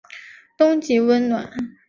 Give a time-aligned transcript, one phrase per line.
[0.57, 1.51] 冬季温暖。